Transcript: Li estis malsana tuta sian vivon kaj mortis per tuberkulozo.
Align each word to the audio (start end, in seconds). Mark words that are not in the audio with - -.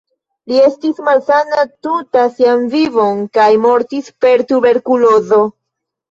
Li 0.51 0.55
estis 0.67 1.01
malsana 1.07 1.65
tuta 1.87 2.23
sian 2.37 2.63
vivon 2.71 3.19
kaj 3.37 3.49
mortis 3.67 4.09
per 4.25 4.43
tuberkulozo. 4.53 5.39